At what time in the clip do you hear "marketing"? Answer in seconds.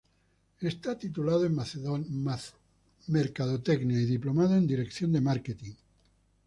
5.21-5.73